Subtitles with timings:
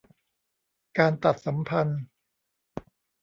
[0.97, 2.01] การตัดสัมพันธ์